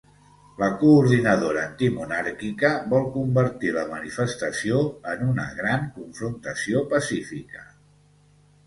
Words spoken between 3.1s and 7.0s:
convertir la manifestació en una "gran confrontació